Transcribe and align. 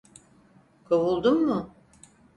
Kovuldum 0.83 1.41
mu? 1.47 1.73